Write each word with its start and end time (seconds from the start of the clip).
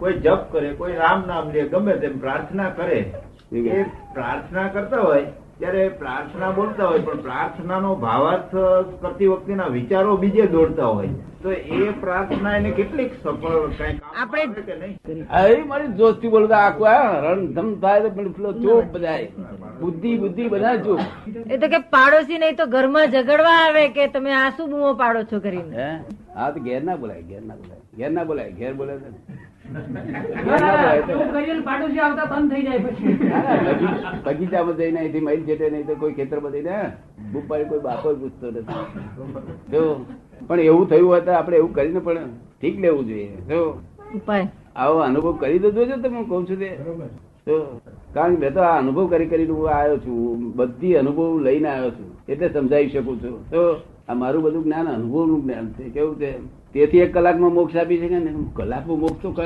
કોઈ 0.00 0.16
જપ 0.20 0.42
કરે 0.52 0.72
કોઈ 0.74 0.96
રામ 0.96 1.26
નામ 1.26 1.52
લે 1.52 1.68
ગમે 1.68 1.94
તેમ 1.98 2.18
પ્રાર્થના 2.20 2.70
કરે 2.72 2.98
એ 3.52 3.84
પ્રાર્થના 4.14 4.68
કરતા 4.70 5.02
હોય 5.02 5.24
ત્યારે 5.58 5.88
પ્રાર્થના 5.96 6.52
બોલતા 6.52 6.86
હોય 6.86 7.02
પણ 7.04 7.24
પ્રાર્થનાનો 7.24 7.90
ભાવાર્થ 8.00 8.54
કરતી 9.00 9.28
વખતેના 9.28 9.72
વિચારો 9.72 10.16
બીજે 10.18 10.46
દોડતા 10.48 10.90
હોય 10.90 11.10
તો 11.42 11.50
એ 11.74 11.90
પ્રાર્થના 12.00 12.54
એને 12.56 12.70
કેટલીક 12.72 13.12
સફળ 13.16 13.58
કઈ 13.72 13.90
આપણે- 14.14 14.62
કે 14.62 14.74
નહીં? 14.76 15.66
મારી 15.66 15.90
જોસ્તી 15.98 16.30
બોલતા 16.30 16.60
આખું 16.62 16.88
આ 16.90 17.02
રણધમ 17.26 17.68
થાય 17.80 18.00
તો 18.06 18.10
પેલો 18.32 18.52
ચોપ 18.58 18.90
બધાય. 18.92 19.28
બુદ્ધિ 19.80 20.12
બુદ્ધિ 20.18 20.48
બધા 20.48 20.74
ચોપ. 20.78 21.00
એ 21.48 21.58
તો 21.58 21.68
કે 21.68 21.80
પાડોશી 21.90 22.38
નહીં 22.38 22.56
તો 22.56 22.66
ઘરમાં 22.68 23.06
ઝઘડવા 23.10 23.54
આવે 23.60 23.84
કે 23.90 24.08
તમે 24.10 24.32
આ 24.34 24.48
શું 24.52 24.70
બૂમો 24.70 24.94
પાડો 24.96 25.22
છો 25.24 25.40
કરીને. 25.40 25.76
હે? 25.76 25.90
હા 26.34 26.50
તો 26.50 26.60
ઘેર 26.62 26.82
ના 26.84 26.96
બોલાય 26.96 27.22
ઘેર 27.24 27.42
ના 27.44 27.56
બોલાય. 27.56 27.80
ઘેર 27.96 28.10
ના 28.12 28.24
બોલાય 28.24 28.52
ઘેર 28.54 28.74
બોલે 28.74 28.92
બગીચામાં 34.24 34.76
જઈને 34.76 34.98
અહીંથી 35.00 35.20
મહિલ 35.20 35.42
જેટે 35.44 35.70
નહીં 35.70 35.86
તો 35.86 35.94
કોઈ 35.94 36.12
ખેતરમાં 36.12 36.52
જઈને 36.52 36.74
બુક 37.32 37.44
કોઈ 37.48 37.78
બાપો 37.78 38.14
પૂછતો 38.14 38.46
નથી. 38.50 38.80
જો 39.72 40.06
પણ 40.48 40.60
એવું 40.60 40.88
થયું 40.88 41.08
હોય 41.08 41.20
તો 41.20 41.30
આપણે 41.32 41.56
એવું 41.56 41.72
કરીને 41.74 42.00
પણ 42.00 42.18
ઠીક 42.60 42.80
લેવું 42.80 43.06
જોઈએ. 43.06 43.28
જો 43.48 43.78
ઉપાય 44.14 44.48
આવો 44.76 44.98
અનુભવ 44.98 45.32
કરી 45.32 45.58
દેજો 45.58 45.86
છો 45.86 45.96
તમે 45.96 46.16
હું 46.16 46.28
કઉ 46.28 46.46
છું 46.48 46.58
તે. 46.58 46.70
કારણ 48.14 48.34
કે 48.34 48.40
મેં 48.40 48.54
તો 48.54 48.60
આ 48.60 48.78
અનુભવ 48.78 49.06
કરી 49.06 49.26
કરીને 49.26 49.52
હું 49.52 49.70
આવ્યો 49.70 49.98
છું. 49.98 50.52
બધી 50.56 50.94
અનુભવ 50.94 51.40
લઈને 51.40 51.68
આવ્યો 51.68 51.90
છું. 51.90 52.08
એટલે 52.28 52.48
સમજાવી 52.48 52.90
શકું 52.90 53.22
છું. 53.22 53.50
તો 53.50 53.60
આ 54.10 54.14
મારું 54.14 54.42
બધું 54.42 54.64
જ્ઞાન 54.64 54.88
અનુભવનું 54.88 55.42
જ્ઞાન 55.42 55.72
છે. 55.72 55.90
કેવું 55.90 56.18
છે? 56.18 56.34
તેથી 56.72 56.98
એક 56.98 57.14
કલાકમાં 57.14 57.52
મોક્ષ 57.52 57.76
આપી 57.76 57.98
છે 57.98 58.08
ને? 58.08 58.34
કલાકમાં 58.54 58.98
મોક્ષ 58.98 59.22
તો 59.22 59.36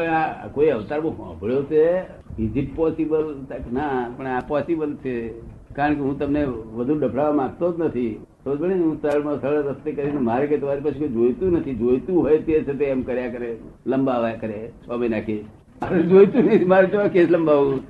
કઈ 0.54 0.68
અવતારમાં 0.68 1.12
સાંભળ્યો 1.12 1.62
છે? 1.62 2.00
ઇઝ 2.42 2.56
ઇટ 2.56 2.76
પોસિબલ 2.76 3.36
ના 3.72 4.10
પણ 4.16 4.26
આ 4.26 4.42
પોસિબલ 4.48 4.94
છે. 4.94 5.40
કારણ 5.74 5.94
કે 5.94 6.00
હું 6.00 6.18
તમને 6.18 6.44
વધુ 6.44 6.98
ડફડાવા 6.98 7.32
માંગતો 7.32 7.72
જ 7.72 7.80
નથી. 7.80 8.20
તો 8.44 8.66
ને? 8.66 8.74
હું 8.74 9.02
સરળમાં 9.02 9.40
સરળ 9.40 9.62
રસ્તે 9.62 9.92
કરીને 9.92 10.12
મારે 10.12 10.46
કે 10.46 10.56
તમારી 10.56 10.80
પાસે 10.80 10.98
કોઈ 10.98 11.08
જોઈતું 11.08 11.52
નથી. 11.52 11.74
જોઈતું 11.74 12.22
હોય 12.22 12.38
તે 12.38 12.62
છતાં 12.62 12.74
એમ 12.74 13.02
કર્યા 13.02 13.28
કરે. 13.28 13.56
લંબાવ્યા 13.86 14.34
કરે. 14.34 14.72
છ 14.88 14.90
મહિના 14.90 15.20
કે 15.20 15.44
મારે 15.82 16.02
જોઈતું 16.02 16.44
નથી. 16.44 16.64
મારે 16.64 16.86
તો 16.86 17.08
કેસ 17.08 17.30
લંબાવવું. 17.30 17.80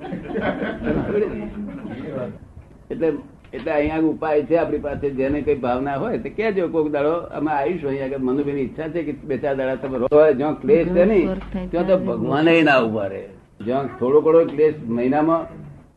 એટલે 2.91 3.13
એટલે 3.55 3.71
અહીંયા 3.77 4.07
ઉપાય 4.13 4.45
છે 4.49 4.55
આપણી 4.57 4.83
પાસે 4.85 5.07
જેને 5.19 5.39
કઈ 5.47 5.55
ભાવના 5.65 5.97
હોય 6.03 6.17
તો 6.23 6.29
કેજો 6.37 6.67
કોઈક 6.73 6.91
દાડો. 6.95 7.13
અમે 7.37 7.51
આવીશું 7.51 7.89
અહીંયા 7.89 8.09
આગળ. 8.09 8.25
મનુભાઈ 8.27 8.65
ઈચ્છા 8.65 8.89
છે 8.93 9.03
કે 9.07 9.13
બે 9.29 9.35
ચાર 9.43 9.55
દાડા 9.59 9.81
તમે 9.83 9.97
રહો. 9.97 10.07
જ્યાં 10.39 10.59
ક્લેશ 10.61 10.89
છે 10.95 11.05
ને 11.11 11.19
ત્યાં 11.71 11.87
તો 11.87 11.95
ભગવાન 12.07 12.49
ના 12.69 12.79
ઊભા 12.85 13.09
રહે. 13.13 13.23
જ્યાં 13.65 13.85
થોડો 13.99 14.21
થોડો 14.25 14.45
ક્લેશ 14.53 14.77
મહિનામાં 14.97 15.43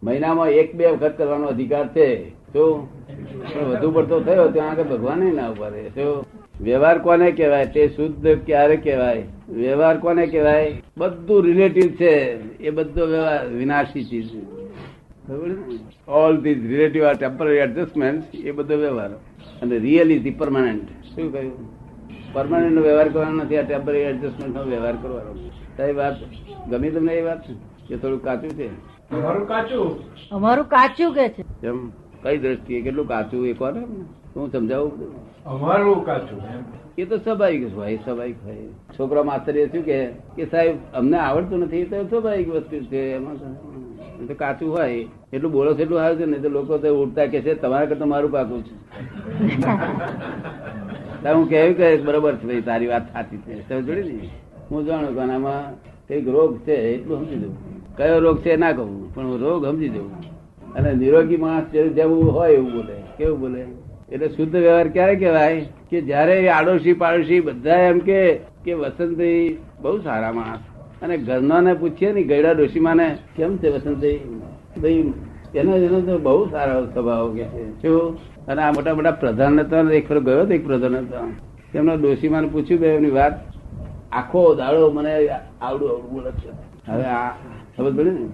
મહિનામાં 0.02 0.48
એક 0.60 0.76
બે 0.78 0.84
વખત 0.86 1.14
કરવાનો 1.18 1.46
અધિકાર 1.54 1.86
છે 1.94 2.08
તો 2.52 2.64
વધુ 3.70 3.88
પડતો 3.94 4.20
થયો 4.26 4.48
ત્યાં 4.54 4.70
આગળ 4.70 4.90
ભગવાન 4.92 5.24
ના 5.38 5.48
ઊભા 5.52 5.72
રહે. 5.74 5.84
તો 5.96 6.06
વ્યવહાર 6.66 6.98
કોને 7.06 7.26
કહેવાય? 7.38 7.66
તે 7.74 7.82
શુદ્ધ 7.96 8.28
ક્યારે 8.46 8.76
કહેવાય? 8.84 9.24
વ્યવહાર 9.62 9.96
કોને 10.04 10.24
કહેવાય? 10.26 10.70
બધું 10.98 11.44
રિલેટિવ 11.48 11.88
છે. 12.00 12.14
એ 12.60 12.70
બધો 12.70 13.02
વ્યવહાર 13.12 13.42
વિનાશી 13.58 14.06
ચીજ 14.10 14.30
all 16.08 16.36
these 16.40 16.66
relative 16.66 17.04
are 17.04 17.14
temporary 17.14 17.56
adjustment 17.56 18.34
એ 18.34 18.50
બધો 18.50 18.76
વ્યવહાર. 18.76 19.10
અને 19.62 19.78
રિયલ 19.78 20.12
ઇઝ 20.12 20.22
ધી 20.22 20.30
પરમાનન્ટ 20.30 20.84
શું 21.14 21.32
કહ્યું? 21.32 22.32
પરમાનન્ટનો 22.32 22.80
વ્યવહાર 22.80 23.08
કરવાનો 23.08 23.32
નથી 23.32 23.56
આ 23.56 23.62
ટેમ્પરરી 23.62 23.98
એડજસ્ટમેન્ટનો 23.98 24.62
વ્યવહાર 24.62 24.96
કરવાનો. 25.02 25.84
એ 25.84 25.92
વાત 25.92 26.14
ગમી 26.70 26.90
તમને 26.90 27.12
એ 27.14 27.22
વાત? 27.22 27.42
એ 27.90 27.96
થોડું 27.96 28.22
કાચું 28.22 28.50
છે? 28.50 28.68
અમારું 29.10 29.48
કાચું. 29.48 30.00
અમારું 30.30 30.64
કાચું 30.64 31.14
કે 31.14 31.28
છે? 31.28 31.66
એમ 31.66 31.90
કઈ 32.22 32.38
દ્રષ્ટિએ? 32.38 32.80
કેટલું 32.80 33.06
કાચું 33.08 33.46
એ 33.46 33.52
કોને 33.52 33.80
હું 34.36 34.52
સમજાવું? 34.52 34.92
અમારું 35.44 36.04
કાચું 36.04 36.40
એ 36.98 37.04
તો 37.04 37.16
સ્વાભાવિક 37.18 37.74
ભાઈ 37.74 37.96
સ્વાભાવિક 37.96 38.44
ભાઈ 38.44 38.68
છોકરા 38.98 39.22
માસ્તરીએ 39.22 39.66
શું 39.66 39.84
કે? 39.84 40.06
કે 40.36 40.44
સાહેબ 40.44 40.76
અમને 40.94 41.18
આવડતું 41.18 41.58
નથી 41.58 41.76
એ 41.76 41.84
તો 41.84 42.04
સ્વાભાવિક 42.04 42.48
વસ્તુ 42.48 42.80
છે. 42.80 43.02
એમાં 43.14 43.36
તો- 44.26 44.34
કાચું 44.34 44.78
હોય, 44.78 45.06
એટલું 45.32 45.52
બોલો 45.52 45.74
એટલું 45.74 45.98
સારું 45.98 46.18
છે 46.18 46.24
ને 46.24 46.38
તો 46.38 46.48
લોકો 46.48 46.78
તો 46.78 47.02
ઉડતા 47.02 47.26
કે 47.26 47.40
છે, 47.40 47.54
તમારા 47.54 47.86
કરતા 47.86 48.04
મારું 48.04 48.30
પાકું 48.30 48.64
છે. 48.64 48.74
હું 51.28 51.48
કેવું 51.48 51.76
કે 51.76 51.96
બરોબર 51.96 52.36
છે 52.36 52.60
તારી 52.60 52.86
વાત 52.86 53.12
સાચી 53.12 53.36
છે. 53.36 53.68
તમે 53.68 53.82
જોડી 53.82 54.02
ને? 54.02 54.28
હું 54.70 54.84
જાણું 54.84 55.14
કે 55.14 55.20
આમાં 55.20 55.74
કંઈક 56.08 56.28
રોગ 56.28 56.58
છે, 56.58 56.74
એટલું 56.74 57.18
સમજી 57.18 57.36
દઉં 57.36 57.56
કયો 57.96 58.18
રોગ 58.18 58.40
છે 58.40 58.56
ના 58.56 58.72
કહું, 58.72 59.14
પણ 59.14 59.26
હું 59.26 59.38
રોગ 59.38 59.66
સમજી 59.66 59.88
દઉં 59.88 60.20
અને 60.72 60.94
નિરોગી 60.94 61.36
માણસ 61.36 61.64
જેવું 61.66 62.34
હોય 62.34 62.52
એવું 62.52 62.72
બોલે. 62.72 63.02
કેવું 63.18 63.40
બોલે? 63.40 63.66
એટલે 64.12 64.28
શુદ્ધ 64.28 64.56
વ્યવહાર 64.56 64.88
ક્યારે 64.88 65.16
કહેવાય? 65.16 65.66
કે 65.90 66.00
જયારે 66.00 66.48
આડોશી 66.48 66.92
પાડોશી 66.92 67.40
બધા 67.40 67.76
એમ 67.76 67.98
કે 67.98 68.34
કે 68.64 68.72
વસંતભાઈ 68.72 69.56
બહુ 69.82 69.98
સારા 69.98 70.32
માણસ. 70.32 70.58
અને 71.02 71.18
ઘરના 71.18 71.60
ને 71.60 71.74
પૂછીએ 71.74 72.12
ને, 72.12 72.22
ગયડા 72.22 72.52
ડોશીમાને, 72.52 73.18
કેમ 73.36 73.56
છે 73.56 73.68
વસંતભાઈ 73.70 74.20
ભાઈ, 74.82 75.12
એનો 75.54 75.76
એનો 75.76 76.00
તો 76.00 76.18
બહુ 76.18 76.50
સારો 76.50 76.86
સ્વભાવ 76.86 77.34
કે 77.34 77.44
છે. 77.44 77.88
અને 78.46 78.62
આ 78.62 78.72
મોટા 78.72 78.94
મોટા 78.94 79.10
પ્રધાન 79.10 79.60
હતા 79.60 79.80
એક 79.80 80.08
ફરો 80.08 80.20
ગયો 80.20 80.40
હતો 80.40 80.52
એક 80.52 80.66
પ્રધાન 80.66 80.96
હતા 80.96 81.16
તેમનો 81.72 81.96
ડોશીમાને 81.96 82.48
પૂછ્યું 82.48 82.80
બે 82.80 82.86
એમની 82.86 83.10
વાત. 83.10 83.32
આખો 84.12 84.54
દાડો 84.54 84.90
મને 84.90 85.28
આવડું 85.28 85.90
આવડું 85.90 86.12
બોલે 86.12 86.30
છે. 86.30 86.48
હવે 86.92 87.02
આ, 87.02 87.30
ખબર 87.76 87.92
પડી 87.92 88.10
ને? 88.10 88.26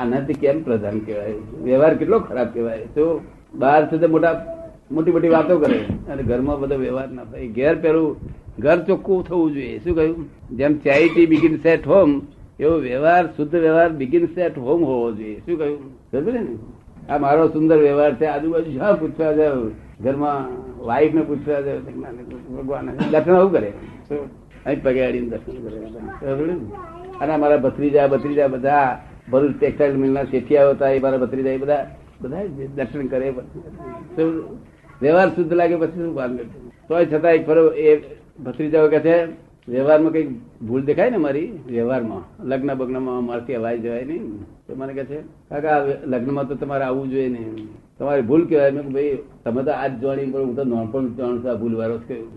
આનાથી 0.00 0.34
કેમ 0.34 0.62
પ્રધાન 0.62 0.98
કહેવાય? 0.98 1.32
વ્યવહાર 1.62 1.94
કેટલો 1.94 2.18
ખરાબ 2.18 2.46
કહેવાય? 2.46 2.78
તો 2.78 3.20
બહાર 3.54 3.86
થતા 3.86 4.06
મોટા 4.06 4.46
મોટી 4.90 5.12
મોટી 5.12 5.28
વાતો 5.28 5.58
કરે. 5.58 5.78
અને 6.12 6.22
ઘરમાં 6.22 6.60
બધો 6.60 6.76
વ્યવહાર 6.76 7.08
ના 7.08 7.24
થાય. 7.24 7.48
ઘેર 7.48 7.74
પેલું 7.74 8.16
ઘર 8.58 8.78
ચોખ્ખું 8.78 9.26
થવું 9.26 9.52
જોઈએ. 9.52 9.78
શું 9.78 9.96
કહ્યું? 9.96 10.28
જેમ 10.56 10.78
ચેરિટી 10.78 11.26
બિગિન 11.26 11.56
સેટ 11.56 11.86
હોમ 11.86 12.22
એવો 12.60 12.76
વ્યવહાર, 12.78 13.26
શુદ્ધ 13.26 13.54
વ્યવહાર 13.54 13.90
બિગિન 13.92 14.26
સેટ 14.26 14.58
હોમ 14.58 14.84
હોવો 14.84 15.12
જોઈએ. 15.12 15.40
શું 15.40 15.58
કહ્યું? 15.58 15.78
સમજે 16.12 16.32
ને? 16.32 16.56
આ 17.08 17.18
મારો 17.18 17.48
સુંદર 17.48 17.78
વ્યવહાર 17.78 18.14
છે. 18.14 18.24
આજુબાજુ 18.24 18.70
જ્યાં 18.72 19.00
પૂછવા 19.00 19.32
જાવ, 19.32 19.70
ઘરમાં 20.00 20.36
વાઈફ 20.86 21.14
ને 21.14 21.22
પૂછવા 21.22 21.60
જાવ 21.60 21.78
ભગવાન. 22.56 22.90
દર્શન 23.10 23.32
આવું 23.32 23.52
કરે? 23.52 23.72
અહીં 24.66 24.82
પગે 24.82 25.06
અડીને 25.06 25.28
દર્શન 25.28 25.56
કરે? 25.68 25.78
અને 27.20 27.36
મારા 27.36 27.56
ભત્રીજા 27.56 28.06
ભત્રીજા 28.06 28.48
બધા, 28.48 29.02
ભરૂચ 29.32 29.60
ટેક્સટાઇલ 29.60 29.96
મિલના 29.96 30.24
શેઠિયા 30.24 30.70
હતા, 30.70 30.88
એ 30.88 31.00
મારા 31.00 31.18
ભત્રીજા 31.18 31.50
એ 31.50 31.58
બધા 31.58 31.96
બધા 32.20 32.44
દર્શન 32.74 33.06
કરે. 33.06 33.34
વ્યવહાર 35.02 35.28
શુદ્ધ 35.36 35.52
લાગે 35.52 35.76
પછી 35.82 35.94
શું 35.94 36.14
ભાન 36.14 36.30
તોય 36.88 37.06
છતાં 37.06 37.32
એક 37.36 37.42
ફરો 37.46 37.62
એ 37.86 37.88
ભત્રીજાઓ 38.44 38.88
કે 38.92 38.98
છે, 39.06 39.16
વ્યવહારમાં 39.68 40.12
કઈ 40.12 40.26
ભૂલ 40.66 40.82
દેખાય 40.88 41.10
ને 41.10 41.18
મારી? 41.26 41.50
વ્યવહારમાં. 41.66 42.22
લગ્ન 42.50 42.70
બગ્નમાં 42.80 43.24
મારથી 43.28 43.56
અવાજ 43.60 43.76
જવાય 43.84 44.04
નહીં. 44.04 44.24
તો 44.66 44.70
મને 44.76 44.92
કહે 44.96 45.04
છે, 45.04 45.18
કાકા 45.50 45.78
લગ્નમાં 46.12 46.46
તો 46.48 46.54
તમારે 46.54 46.84
આવવું 46.84 47.06
જોઈએ 47.12 47.28
નહીં 47.28 47.68
તમારી 47.98 48.26
ભૂલ 48.30 48.42
કહેવાય. 48.48 48.72
મેં 48.76 48.86
ભાઈ, 48.92 49.18
તમે 49.44 49.60
તો 49.66 49.72
આજ 49.72 49.92
જોવાની 50.00 50.30
પણ 50.32 50.44
હું 50.46 50.54
તો 50.56 50.64
નોનપણ 50.64 51.04
જાણું 51.16 51.40
છું 51.42 51.54
ભૂલ 51.60 51.74
વારો 51.80 51.96
કહ્યું 52.06 52.28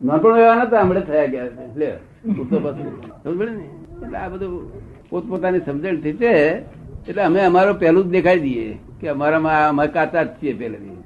નોનપણ 0.00 0.38
એવા 0.38 0.64
નતા 0.64 0.82
હમણાં 0.84 1.06
થયા 1.08 1.32
ગયા 1.32 1.50
એટલે 1.66 1.88
હું 2.36 2.46
તો 2.50 2.56
બસ 2.64 2.76
સમજ 3.24 3.40
ને? 3.58 3.64
એટલે 4.02 4.16
આ 4.18 4.28
બધું 4.32 4.52
પોતપોતાની 5.10 5.64
સમજણથી 5.66 6.16
છે. 6.20 6.32
એટલે 7.08 7.22
અમે 7.28 7.40
અમારો 7.50 7.72
પહેલું 7.80 8.04
જ 8.06 8.10
દેખાઈ 8.16 8.44
દઈએ. 8.46 8.68
કે 9.00 9.08
અમારામાં 9.08 9.68
અમે 9.68 9.86
કાચા 9.86 10.22
જ 10.22 10.28
છીએ 10.28 10.54
પેલેથી 10.54 10.98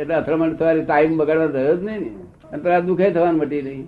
એટલે 0.00 0.14
અથડામણ 0.14 0.54
થવાની 0.54 0.84
ટાઈમ 0.84 1.16
બગાડવા 1.16 1.54
રહ્યો 1.54 1.76
જ 1.76 1.84
નહીં 1.84 2.00
ને. 2.00 2.10
અંતરા 2.52 2.80
દુખે 2.80 3.10
થવાનું 3.10 3.40
મટી 3.40 3.62
નહીં. 3.62 3.86